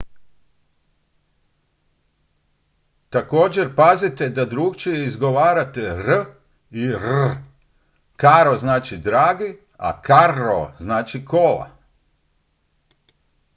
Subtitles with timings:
[3.09, 6.25] također pazite da drukčije izgovarate r
[6.71, 7.35] i rr
[8.21, 11.69] caro znači dragi a carro znači kola